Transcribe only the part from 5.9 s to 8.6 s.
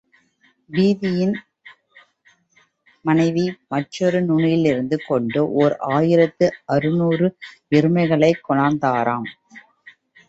ஆயிரத்து அறுநூறு எருமைகளைக்